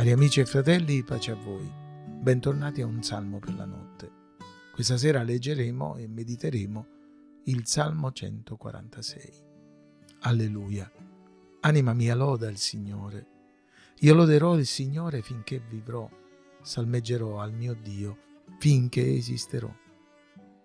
Cari 0.00 0.12
amici 0.12 0.40
e 0.40 0.46
fratelli, 0.46 1.02
pace 1.02 1.30
a 1.30 1.34
voi. 1.34 1.70
Bentornati 2.06 2.80
a 2.80 2.86
un 2.86 3.02
salmo 3.02 3.38
per 3.38 3.54
la 3.54 3.66
notte. 3.66 4.10
Questa 4.72 4.96
sera 4.96 5.22
leggeremo 5.22 5.96
e 5.96 6.08
mediteremo 6.08 6.86
il 7.44 7.66
Salmo 7.66 8.10
146. 8.10 9.30
Alleluia. 10.20 10.90
Anima 11.60 11.92
mia 11.92 12.14
loda 12.14 12.48
il 12.48 12.56
Signore. 12.56 13.26
Io 13.98 14.14
loderò 14.14 14.56
il 14.56 14.64
Signore 14.64 15.20
finché 15.20 15.60
vivrò, 15.68 16.08
salmeggerò 16.62 17.38
al 17.38 17.52
mio 17.52 17.74
Dio 17.74 18.16
finché 18.58 19.06
esisterò. 19.06 19.70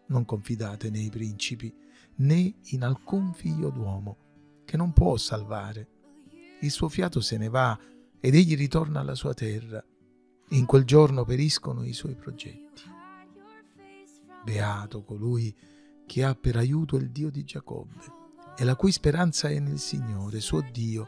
Non 0.05 0.23
confidate 0.23 0.89
nei 0.89 1.09
principi 1.09 1.75
né 2.19 2.55
in 2.67 2.85
alcun 2.85 3.33
figlio 3.33 3.69
d'uomo 3.69 4.15
che 4.63 4.77
non 4.77 4.93
può 4.93 5.17
salvare. 5.17 5.89
Il 6.61 6.71
suo 6.71 6.87
fiato 6.87 7.19
se 7.19 7.37
ne 7.37 7.49
va 7.49 7.77
ed 8.25 8.33
egli 8.33 8.57
ritorna 8.57 9.01
alla 9.01 9.13
sua 9.13 9.35
terra. 9.35 9.85
In 10.49 10.65
quel 10.65 10.83
giorno 10.83 11.25
periscono 11.25 11.85
i 11.85 11.93
suoi 11.93 12.15
progetti. 12.15 12.81
Beato 14.43 15.03
colui 15.03 15.55
che 16.07 16.23
ha 16.23 16.33
per 16.33 16.55
aiuto 16.55 16.95
il 16.95 17.11
Dio 17.11 17.29
di 17.29 17.43
Giacobbe 17.43 18.03
e 18.57 18.63
la 18.63 18.75
cui 18.75 18.91
speranza 18.91 19.49
è 19.49 19.59
nel 19.59 19.77
Signore, 19.77 20.39
suo 20.39 20.65
Dio, 20.71 21.07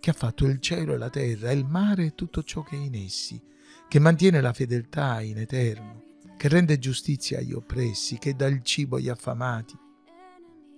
che 0.00 0.10
ha 0.10 0.12
fatto 0.12 0.44
il 0.44 0.58
cielo 0.58 0.94
e 0.94 0.98
la 0.98 1.08
terra, 1.08 1.52
il 1.52 1.64
mare 1.64 2.06
e 2.06 2.14
tutto 2.16 2.42
ciò 2.42 2.64
che 2.64 2.74
è 2.74 2.80
in 2.80 2.96
essi, 2.96 3.40
che 3.86 4.00
mantiene 4.00 4.40
la 4.40 4.52
fedeltà 4.52 5.20
in 5.20 5.38
eterno, 5.38 6.16
che 6.36 6.48
rende 6.48 6.80
giustizia 6.80 7.38
agli 7.38 7.52
oppressi, 7.52 8.18
che 8.18 8.34
dà 8.34 8.48
il 8.48 8.62
cibo 8.64 8.96
agli 8.96 9.08
affamati. 9.08 9.78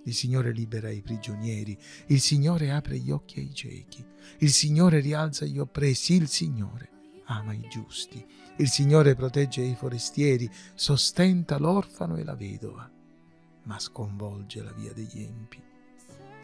Il 0.04 0.14
Signore 0.14 0.52
libera 0.52 0.90
i 0.90 1.02
prigionieri, 1.02 1.76
il 2.06 2.20
Signore 2.20 2.70
apre 2.70 2.98
gli 2.98 3.10
occhi 3.10 3.40
ai 3.40 3.52
ciechi, 3.52 4.04
il 4.38 4.50
Signore 4.50 5.00
rialza 5.00 5.44
gli 5.44 5.58
oppressi, 5.58 6.14
il 6.14 6.28
Signore 6.28 6.96
ama 7.28 7.52
i 7.52 7.66
giusti, 7.68 8.24
il 8.56 8.68
Signore 8.68 9.14
protegge 9.14 9.62
i 9.62 9.74
forestieri, 9.74 10.50
sostenta 10.74 11.58
l'orfano 11.58 12.16
e 12.16 12.24
la 12.24 12.34
vedova, 12.34 12.90
ma 13.64 13.78
sconvolge 13.78 14.62
la 14.62 14.72
via 14.72 14.92
degli 14.92 15.22
empi. 15.22 15.62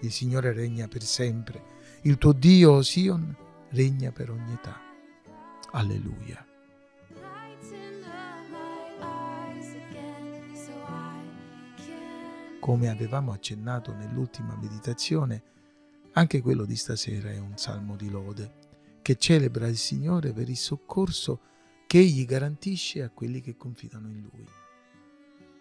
Il 0.01 0.13
Signore 0.13 0.53
regna 0.53 0.87
per 0.89 1.03
sempre, 1.03 1.63
il 2.03 2.19
tuo 2.19 2.33
Dio, 2.33 2.83
Sion, 2.83 3.35
regna 3.71 4.13
per 4.13 4.31
ogni 4.31 4.53
età. 4.53 4.79
Alleluia. 5.73 6.54
Come 12.65 12.89
avevamo 12.89 13.33
accennato 13.33 13.93
nell'ultima 13.93 14.57
meditazione, 14.57 15.43
anche 16.13 16.41
quello 16.41 16.65
di 16.65 16.77
stasera 16.77 17.31
è 17.31 17.39
un 17.39 17.59
salmo 17.59 17.95
di 17.95 18.09
lode 18.09 18.55
che 19.03 19.17
celebra 19.17 19.67
il 19.67 19.77
Signore 19.77 20.33
per 20.33 20.49
il 20.49 20.57
soccorso 20.57 21.41
che 21.87 21.99
Egli 21.99 22.25
garantisce 22.25 23.03
a 23.03 23.11
quelli 23.11 23.43
che 23.43 23.59
confidano 23.59 24.09
in 24.09 24.23
Lui. 24.33 24.47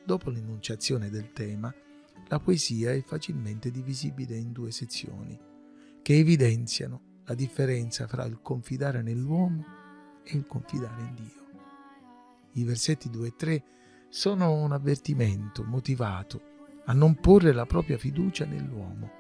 Dopo 0.06 0.30
l'enunciazione 0.30 1.10
del 1.10 1.34
tema, 1.34 1.76
la 2.30 2.40
poesia 2.40 2.94
è 2.94 3.04
facilmente 3.04 3.70
divisibile 3.70 4.38
in 4.38 4.54
due 4.54 4.72
sezioni 4.72 5.38
che 6.02 6.18
evidenziano 6.18 7.20
la 7.26 7.34
differenza 7.34 8.08
fra 8.08 8.24
il 8.24 8.40
confidare 8.42 9.02
nell'uomo 9.02 9.66
e 10.24 10.38
il 10.38 10.48
confidare 10.48 11.02
in 11.02 11.16
Dio. 11.16 11.48
I 12.54 12.64
versetti 12.64 13.10
2 13.10 13.28
e 13.28 13.36
3 13.36 13.64
sono 14.08 14.54
un 14.54 14.72
avvertimento 14.72 15.66
motivato 15.66 16.52
a 16.86 16.94
non 16.94 17.16
porre 17.16 17.54
la 17.54 17.66
propria 17.66 17.98
fiducia 17.98 18.46
nell'uomo, 18.46 19.12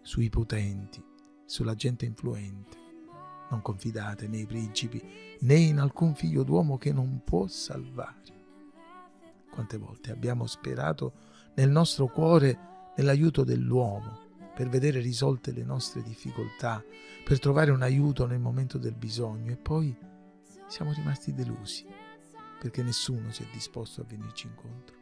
sui 0.00 0.28
potenti, 0.28 1.02
sulla 1.44 1.74
gente 1.74 2.06
influente. 2.06 2.78
Non 3.50 3.62
confidate 3.62 4.28
nei 4.28 4.46
principi 4.46 5.02
né 5.40 5.54
in 5.54 5.78
alcun 5.78 6.14
figlio 6.14 6.44
d'uomo 6.44 6.78
che 6.78 6.92
non 6.92 7.22
può 7.24 7.46
salvare. 7.46 8.38
Quante 9.50 9.76
volte 9.76 10.12
abbiamo 10.12 10.46
sperato 10.46 11.12
nel 11.54 11.68
nostro 11.68 12.06
cuore 12.06 12.92
nell'aiuto 12.96 13.44
dell'uomo 13.44 14.28
per 14.54 14.68
vedere 14.68 15.00
risolte 15.00 15.52
le 15.52 15.64
nostre 15.64 16.02
difficoltà, 16.02 16.82
per 17.24 17.38
trovare 17.38 17.70
un 17.70 17.82
aiuto 17.82 18.26
nel 18.26 18.38
momento 18.38 18.78
del 18.78 18.94
bisogno 18.94 19.52
e 19.52 19.56
poi 19.56 19.96
siamo 20.68 20.92
rimasti 20.92 21.32
delusi 21.32 21.84
perché 22.60 22.82
nessuno 22.82 23.32
si 23.32 23.42
è 23.42 23.46
disposto 23.52 24.02
a 24.02 24.04
venirci 24.06 24.46
incontro. 24.46 24.99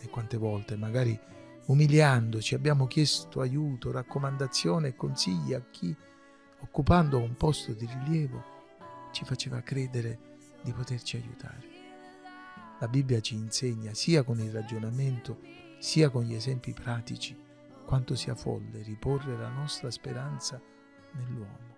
E 0.00 0.08
quante 0.08 0.36
volte, 0.36 0.76
magari 0.76 1.18
umiliandoci, 1.66 2.54
abbiamo 2.54 2.86
chiesto 2.86 3.40
aiuto, 3.40 3.90
raccomandazione 3.90 4.88
e 4.88 4.96
consigli 4.96 5.54
a 5.54 5.62
chi, 5.70 5.94
occupando 6.60 7.18
un 7.18 7.34
posto 7.34 7.72
di 7.72 7.86
rilievo, 7.86 8.56
ci 9.12 9.24
faceva 9.24 9.60
credere 9.60 10.18
di 10.62 10.72
poterci 10.72 11.16
aiutare. 11.16 11.76
La 12.80 12.88
Bibbia 12.88 13.20
ci 13.20 13.34
insegna, 13.34 13.92
sia 13.92 14.22
con 14.22 14.38
il 14.38 14.52
ragionamento, 14.52 15.40
sia 15.78 16.10
con 16.10 16.22
gli 16.22 16.34
esempi 16.34 16.72
pratici, 16.72 17.36
quanto 17.84 18.14
sia 18.14 18.34
folle 18.34 18.82
riporre 18.82 19.36
la 19.36 19.48
nostra 19.48 19.90
speranza 19.90 20.60
nell'uomo. 21.12 21.76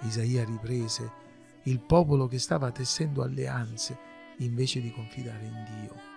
Isaia 0.00 0.44
riprese 0.44 1.10
il 1.64 1.80
popolo 1.80 2.26
che 2.26 2.38
stava 2.38 2.70
tessendo 2.70 3.22
alleanze 3.22 3.98
invece 4.38 4.80
di 4.80 4.90
confidare 4.90 5.44
in 5.44 5.64
Dio 5.64 6.09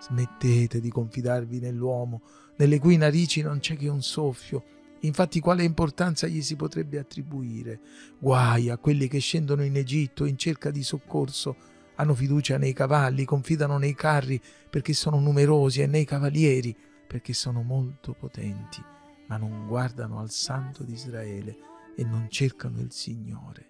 Smettete 0.00 0.80
di 0.80 0.90
confidarvi 0.90 1.58
nell'uomo, 1.58 2.22
nelle 2.56 2.78
cui 2.78 2.96
narici 2.96 3.42
non 3.42 3.58
c'è 3.58 3.76
che 3.76 3.88
un 3.88 4.02
soffio. 4.02 4.64
Infatti 5.00 5.40
quale 5.40 5.64
importanza 5.64 6.26
gli 6.26 6.42
si 6.42 6.56
potrebbe 6.56 6.98
attribuire? 6.98 7.80
Guai 8.18 8.68
a 8.68 8.78
quelli 8.78 9.08
che 9.08 9.18
scendono 9.18 9.62
in 9.62 9.76
Egitto 9.76 10.24
in 10.24 10.36
cerca 10.36 10.70
di 10.70 10.82
soccorso, 10.82 11.56
hanno 11.96 12.14
fiducia 12.14 12.58
nei 12.58 12.72
cavalli, 12.72 13.24
confidano 13.24 13.78
nei 13.78 13.94
carri 13.94 14.40
perché 14.70 14.92
sono 14.92 15.18
numerosi 15.18 15.82
e 15.82 15.86
nei 15.86 16.04
cavalieri 16.04 16.74
perché 17.06 17.32
sono 17.32 17.62
molto 17.62 18.12
potenti, 18.12 18.82
ma 19.26 19.36
non 19.36 19.66
guardano 19.66 20.20
al 20.20 20.30
Santo 20.30 20.84
di 20.84 20.92
Israele 20.92 21.56
e 21.96 22.04
non 22.04 22.26
cercano 22.28 22.80
il 22.80 22.92
Signore. 22.92 23.66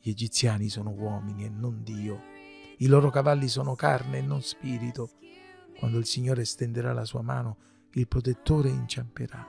Gli 0.00 0.10
egiziani 0.10 0.68
sono 0.68 0.90
uomini 0.90 1.44
e 1.44 1.48
non 1.48 1.82
Dio 1.82 2.20
i 2.82 2.86
loro 2.86 3.10
cavalli 3.10 3.46
sono 3.46 3.76
carne 3.76 4.18
e 4.18 4.22
non 4.22 4.42
spirito. 4.42 5.10
Quando 5.78 5.98
il 5.98 6.04
Signore 6.04 6.44
stenderà 6.44 6.92
la 6.92 7.04
sua 7.04 7.22
mano, 7.22 7.56
il 7.92 8.08
protettore 8.08 8.70
inciamperà 8.70 9.46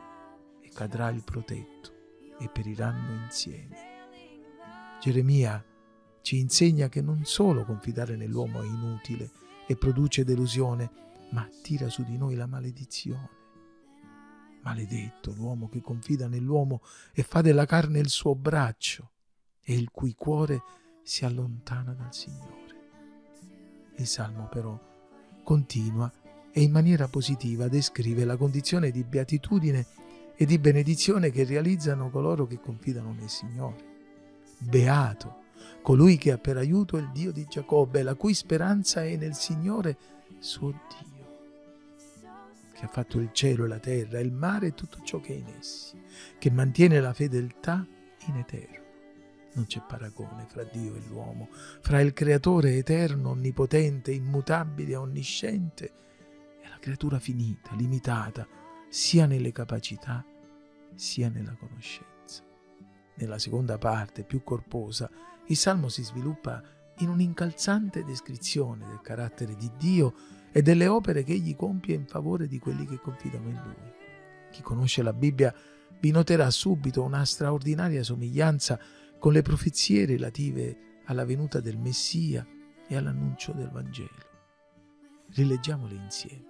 e 0.61 0.69
cadrà 0.69 1.09
il 1.09 1.23
protetto 1.23 1.91
e 2.37 2.47
periranno 2.47 3.23
insieme. 3.23 3.75
Geremia 5.01 5.65
ci 6.21 6.37
insegna 6.37 6.89
che 6.89 7.01
non 7.01 7.25
solo 7.25 7.65
confidare 7.65 8.15
nell'uomo 8.15 8.61
è 8.61 8.65
inutile 8.65 9.31
e 9.65 9.75
produce 9.77 10.23
delusione, 10.23 10.91
ma 11.31 11.41
attira 11.41 11.89
su 11.89 12.03
di 12.03 12.17
noi 12.17 12.35
la 12.35 12.45
maledizione. 12.45 13.29
Maledetto 14.61 15.33
l'uomo 15.33 15.69
che 15.69 15.81
confida 15.81 16.27
nell'uomo 16.27 16.81
e 17.11 17.23
fa 17.23 17.41
della 17.41 17.65
carne 17.65 17.97
il 17.97 18.09
suo 18.09 18.35
braccio 18.35 19.09
e 19.59 19.73
il 19.73 19.89
cui 19.89 20.13
cuore 20.13 20.61
si 21.01 21.25
allontana 21.25 21.93
dal 21.93 22.13
Signore. 22.13 22.62
Il 23.95 24.07
Salmo 24.07 24.47
però 24.47 24.79
continua 25.43 26.11
e 26.51 26.61
in 26.61 26.71
maniera 26.71 27.07
positiva 27.07 27.67
descrive 27.67 28.25
la 28.25 28.37
condizione 28.37 28.91
di 28.91 29.03
beatitudine 29.03 29.85
e 30.35 30.45
di 30.45 30.57
benedizione 30.59 31.29
che 31.31 31.43
realizzano 31.43 32.09
coloro 32.09 32.45
che 32.47 32.59
confidano 32.59 33.13
nel 33.13 33.29
Signore. 33.29 33.91
Beato 34.59 35.41
colui 35.81 36.17
che 36.17 36.31
ha 36.31 36.37
per 36.37 36.57
aiuto 36.57 36.97
il 36.97 37.09
Dio 37.11 37.31
di 37.31 37.45
Giacobbe, 37.45 38.03
la 38.03 38.15
cui 38.15 38.33
speranza 38.33 39.03
è 39.03 39.15
nel 39.15 39.35
Signore 39.35 39.97
suo 40.39 40.71
Dio, 40.71 41.11
che 42.73 42.85
ha 42.85 42.87
fatto 42.87 43.19
il 43.19 43.29
cielo 43.33 43.65
e 43.65 43.67
la 43.67 43.79
terra, 43.79 44.19
il 44.19 44.31
mare 44.31 44.67
e 44.67 44.73
tutto 44.73 44.99
ciò 45.03 45.19
che 45.19 45.33
è 45.33 45.37
in 45.37 45.53
essi, 45.59 46.01
che 46.37 46.51
mantiene 46.51 46.99
la 46.99 47.13
fedeltà 47.13 47.85
in 48.27 48.35
eterno. 48.37 48.82
Non 49.53 49.65
c'è 49.65 49.81
paragone 49.87 50.45
fra 50.47 50.63
Dio 50.63 50.95
e 50.95 51.01
l'uomo, 51.07 51.49
fra 51.51 52.01
il 52.01 52.13
creatore 52.13 52.75
eterno, 52.75 53.29
onnipotente, 53.29 54.11
immutabile, 54.11 54.95
onnisciente 54.95 55.85
e 56.61 56.67
la 56.67 56.79
creatura 56.79 57.19
finita, 57.19 57.73
limitata, 57.75 58.47
sia 58.89 59.25
nelle 59.25 59.51
capacità 59.51 60.25
sia 60.95 61.29
nella 61.29 61.55
conoscenza. 61.55 62.43
Nella 63.15 63.37
seconda 63.37 63.77
parte, 63.77 64.23
più 64.23 64.43
corposa, 64.43 65.09
il 65.47 65.57
Salmo 65.57 65.89
si 65.89 66.03
sviluppa 66.03 66.61
in 66.97 67.09
un'incalzante 67.09 68.03
descrizione 68.03 68.85
del 68.87 69.01
carattere 69.01 69.55
di 69.55 69.71
Dio 69.77 70.13
e 70.51 70.61
delle 70.61 70.87
opere 70.87 71.23
che 71.23 71.33
egli 71.33 71.55
compie 71.55 71.95
in 71.95 72.05
favore 72.05 72.47
di 72.47 72.59
quelli 72.59 72.85
che 72.85 72.99
confidano 72.99 73.49
in 73.49 73.61
lui. 73.63 73.91
Chi 74.51 74.61
conosce 74.61 75.01
la 75.01 75.13
Bibbia 75.13 75.53
vi 75.99 76.11
noterà 76.11 76.49
subito 76.51 77.03
una 77.03 77.25
straordinaria 77.25 78.03
somiglianza 78.03 78.79
con 79.23 79.31
le 79.31 79.41
profezie 79.41 80.05
relative 80.05 80.99
alla 81.05 81.23
venuta 81.23 81.61
del 81.61 81.77
Messia 81.77 82.45
e 82.85 82.97
all'annuncio 82.97 83.53
del 83.53 83.69
Vangelo. 83.69 84.09
Rileggiamole 85.29 85.95
insieme. 85.95 86.43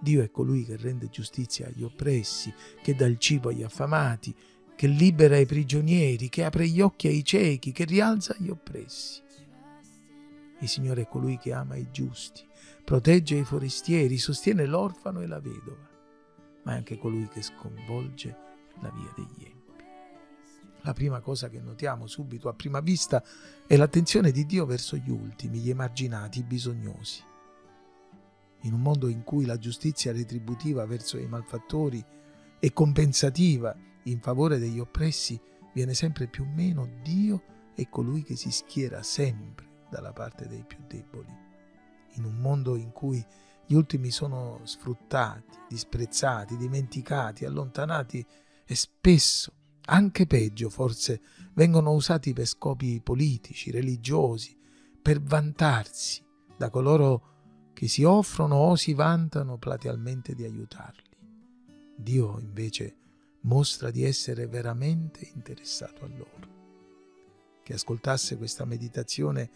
Dio 0.00 0.22
è 0.22 0.30
colui 0.30 0.64
che 0.64 0.78
rende 0.78 1.10
giustizia 1.10 1.66
agli 1.66 1.82
oppressi, 1.82 2.50
che 2.82 2.94
dà 2.94 3.04
il 3.04 3.18
cibo 3.18 3.50
agli 3.50 3.62
affamati, 3.62 4.34
che 4.74 4.86
libera 4.86 5.36
i 5.36 5.44
prigionieri, 5.44 6.30
che 6.30 6.44
apre 6.44 6.66
gli 6.66 6.80
occhi 6.80 7.08
ai 7.08 7.22
ciechi, 7.22 7.72
che 7.72 7.84
rialza 7.84 8.34
gli 8.38 8.48
oppressi. 8.48 9.20
Il 10.60 10.68
Signore 10.68 11.02
è 11.02 11.08
colui 11.08 11.36
che 11.36 11.52
ama 11.52 11.76
i 11.76 11.90
giusti, 11.90 12.42
protegge 12.84 13.36
i 13.36 13.44
forestieri, 13.44 14.16
sostiene 14.16 14.64
l'orfano 14.64 15.20
e 15.20 15.26
la 15.26 15.40
vedova, 15.40 15.90
ma 16.64 16.72
è 16.72 16.76
anche 16.76 16.96
colui 16.96 17.28
che 17.28 17.42
sconvolge 17.42 18.34
la 18.80 18.90
via 18.96 19.12
degli 19.14 19.44
empi. 19.44 19.57
La 20.82 20.92
prima 20.92 21.20
cosa 21.20 21.48
che 21.48 21.60
notiamo 21.60 22.06
subito 22.06 22.48
a 22.48 22.54
prima 22.54 22.80
vista 22.80 23.22
è 23.66 23.76
l'attenzione 23.76 24.30
di 24.30 24.46
Dio 24.46 24.64
verso 24.64 24.96
gli 24.96 25.10
ultimi, 25.10 25.58
gli 25.58 25.70
emarginati, 25.70 26.40
i 26.40 26.44
bisognosi. 26.44 27.22
In 28.62 28.72
un 28.72 28.80
mondo 28.80 29.08
in 29.08 29.22
cui 29.22 29.44
la 29.44 29.58
giustizia 29.58 30.12
retributiva 30.12 30.86
verso 30.86 31.18
i 31.18 31.26
malfattori 31.26 32.04
e 32.58 32.72
compensativa 32.72 33.76
in 34.04 34.20
favore 34.20 34.58
degli 34.58 34.78
oppressi 34.78 35.40
viene 35.72 35.94
sempre 35.94 36.26
più 36.26 36.44
meno, 36.44 36.88
Dio 37.02 37.42
è 37.74 37.88
colui 37.88 38.22
che 38.22 38.36
si 38.36 38.50
schiera 38.50 39.02
sempre 39.02 39.66
dalla 39.90 40.12
parte 40.12 40.46
dei 40.46 40.64
più 40.66 40.78
deboli. 40.86 41.32
In 42.14 42.24
un 42.24 42.36
mondo 42.36 42.76
in 42.76 42.90
cui 42.90 43.24
gli 43.66 43.74
ultimi 43.74 44.10
sono 44.10 44.60
sfruttati, 44.64 45.56
disprezzati, 45.68 46.56
dimenticati, 46.56 47.44
allontanati 47.44 48.24
e 48.64 48.74
spesso, 48.74 49.52
anche 49.90 50.26
peggio 50.26 50.68
forse, 50.68 51.20
vengono 51.54 51.92
usati 51.92 52.32
per 52.32 52.46
scopi 52.46 53.00
politici, 53.02 53.70
religiosi, 53.70 54.56
per 55.00 55.20
vantarsi 55.22 56.22
da 56.56 56.68
coloro 56.70 57.70
che 57.72 57.88
si 57.88 58.02
offrono 58.02 58.56
o 58.56 58.76
si 58.76 58.92
vantano 58.92 59.56
platealmente 59.56 60.34
di 60.34 60.44
aiutarli. 60.44 61.02
Dio 61.96 62.38
invece 62.38 62.96
mostra 63.42 63.90
di 63.90 64.04
essere 64.04 64.46
veramente 64.46 65.30
interessato 65.34 66.04
a 66.04 66.08
loro. 66.08 66.56
Che 67.62 67.72
ascoltasse 67.72 68.36
questa 68.36 68.64
meditazione 68.64 69.50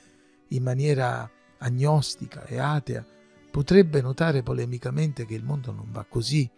in 0.49 0.62
maniera 0.62 1.31
agnostica 1.58 2.46
e 2.46 2.58
atea 2.58 3.05
potrebbe 3.50 4.00
notare 4.00 4.43
polemicamente 4.43 5.26
che 5.26 5.34
il 5.34 5.44
mondo 5.44 5.73
non 5.73 5.90
va 5.90 6.05
così, 6.05 6.50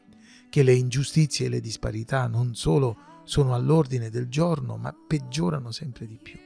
che 0.49 0.63
le 0.63 0.75
ingiustizie 0.75 1.47
e 1.47 1.49
le 1.49 1.61
disparità 1.61 2.29
non 2.29 2.55
solo 2.55 3.13
sono 3.25 3.55
all'ordine 3.55 4.11
del 4.11 4.29
giorno, 4.29 4.77
ma 4.77 4.95
peggiorano 4.95 5.71
sempre 5.71 6.07
di 6.07 6.19
più. 6.23 6.39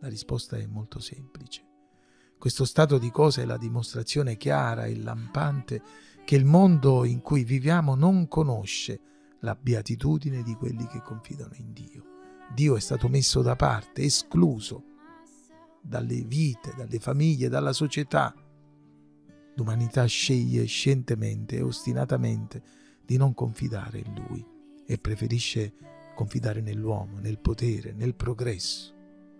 La 0.00 0.08
risposta 0.08 0.56
è 0.56 0.66
molto 0.66 1.00
semplice. 1.00 1.62
Questo 2.38 2.64
stato 2.64 2.98
di 2.98 3.10
cose 3.10 3.42
è 3.42 3.44
la 3.44 3.56
dimostrazione 3.56 4.36
chiara 4.36 4.84
e 4.84 4.96
lampante 4.96 5.82
che 6.24 6.36
il 6.36 6.44
mondo 6.44 7.04
in 7.04 7.20
cui 7.20 7.44
viviamo 7.44 7.94
non 7.94 8.28
conosce 8.28 9.00
la 9.40 9.54
beatitudine 9.54 10.42
di 10.42 10.54
quelli 10.54 10.86
che 10.86 11.02
confidano 11.02 11.54
in 11.56 11.72
Dio. 11.72 12.04
Dio 12.52 12.76
è 12.76 12.80
stato 12.80 13.08
messo 13.08 13.42
da 13.42 13.56
parte, 13.56 14.02
escluso 14.02 14.84
dalle 15.82 16.22
vite, 16.22 16.72
dalle 16.76 16.98
famiglie, 16.98 17.48
dalla 17.48 17.72
società. 17.72 18.34
L'umanità 19.56 20.04
sceglie 20.04 20.64
scientemente 20.64 21.56
e 21.56 21.62
ostinatamente 21.62 22.62
di 23.04 23.16
non 23.16 23.34
confidare 23.34 23.98
in 23.98 24.14
Lui 24.14 24.53
e 24.86 24.98
preferisce 24.98 25.72
confidare 26.14 26.60
nell'uomo, 26.60 27.18
nel 27.18 27.38
potere, 27.38 27.92
nel 27.92 28.14
progresso. 28.14 28.92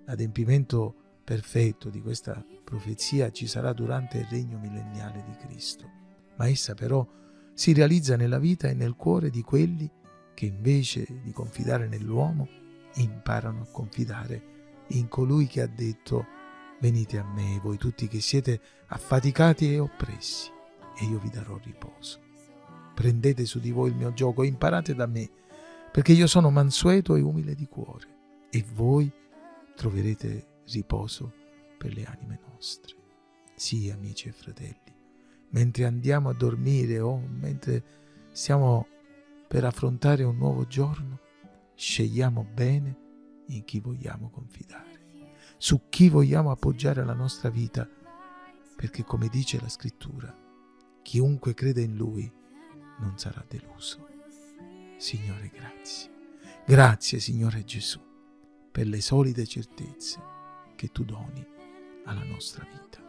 L'adempimento 0.05 0.94
perfetto 1.25 1.88
di 1.88 2.00
questa 2.00 2.44
profezia 2.62 3.31
ci 3.31 3.46
sarà 3.46 3.73
durante 3.73 4.19
il 4.19 4.26
regno 4.26 4.58
millenniale 4.58 5.25
di 5.25 5.37
Cristo, 5.37 5.91
ma 6.37 6.49
essa 6.49 6.75
però 6.75 7.06
si 7.55 7.73
realizza 7.73 8.17
nella 8.17 8.38
vita 8.38 8.69
e 8.69 8.75
nel 8.75 8.96
cuore 8.96 9.31
di 9.31 9.43
quelli 9.43 9.91
che 10.35 10.46
invece 10.46 11.06
di 11.23 11.32
confidare 11.32 11.87
nell'uomo 11.87 12.49
imparano 12.97 13.62
a 13.62 13.70
confidare 13.70 14.52
in 14.88 15.08
colui 15.08 15.47
che 15.47 15.62
ha 15.62 15.67
detto 15.67 16.26
venite 16.81 17.19
a 17.19 17.25
me 17.25 17.58
voi 17.62 17.79
tutti 17.79 18.08
che 18.08 18.20
siete 18.20 18.61
affaticati 18.88 19.73
e 19.73 19.79
oppressi 19.79 20.50
e 20.99 21.05
io 21.05 21.19
vi 21.19 21.31
darò 21.31 21.58
riposo. 21.62 22.24
Prendete 22.94 23.44
su 23.44 23.58
di 23.58 23.73
voi 23.73 23.91
il 23.91 23.96
mio 23.96 24.12
gioco 24.12 24.43
e 24.43 24.46
imparate 24.46 24.94
da 24.94 25.06
me 25.06 25.29
perché 25.94 26.12
io 26.12 26.26
sono 26.26 26.50
mansueto 26.50 27.14
e 27.14 27.20
umile 27.20 27.55
di 27.55 27.67
cuore 27.67 28.06
e 28.50 28.64
voi 28.75 29.08
troverete 29.76 30.62
riposo 30.67 31.32
per 31.79 31.94
le 31.94 32.05
anime 32.05 32.41
nostre. 32.50 32.96
Sì, 33.55 33.91
amici 33.91 34.29
e 34.29 34.32
fratelli, 34.32 34.93
mentre 35.50 35.85
andiamo 35.85 36.31
a 36.31 36.35
dormire 36.35 36.99
o 36.99 37.17
mentre 37.17 37.85
stiamo 38.32 38.88
per 39.47 39.64
affrontare 39.64 40.25
un 40.25 40.37
nuovo 40.37 40.67
giorno, 40.67 41.20
scegliamo 41.76 42.44
bene 42.52 42.99
in 43.49 43.64
chi 43.64 43.79
vogliamo 43.79 44.31
confidare, 44.31 45.29
su 45.58 45.82
chi 45.88 46.08
vogliamo 46.08 46.50
appoggiare 46.50 47.05
la 47.05 47.14
nostra 47.14 47.50
vita, 47.50 47.88
perché 48.75 49.05
come 49.05 49.29
dice 49.29 49.61
la 49.61 49.69
scrittura, 49.69 50.37
chiunque 51.02 51.55
crede 51.55 51.82
in 51.82 51.94
Lui 51.94 52.32
non 52.99 53.19
sarà 53.19 53.44
deluso. 53.49 54.08
Signore, 54.96 55.50
grazie. 55.52 56.11
Grazie, 56.67 57.20
Signore 57.20 57.64
Gesù, 57.64 58.00
per 58.70 58.87
le 58.87 59.00
solide 59.00 59.46
certezze 59.46 60.20
che 60.76 60.88
tu 60.88 61.05
doni 61.05 61.46
alla 62.05 62.25
nostra 62.25 62.67
vita. 62.70 63.02